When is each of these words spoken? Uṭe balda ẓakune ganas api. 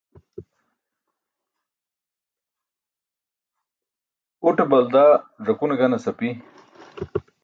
Uṭe 4.47 4.63
balda 4.69 5.03
ẓakune 5.45 5.75
ganas 5.79 6.05
api. 6.11 6.29